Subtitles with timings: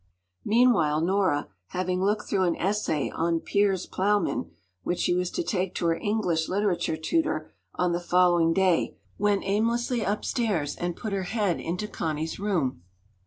[0.43, 4.49] ”Meanwhile Nora, having looked through an essay on “Piers Plowman,”
[4.81, 9.43] which she was to take to her English Literature tutor on the following day, went
[9.45, 12.81] aimlessly upstairs and put her head into Connie’s room.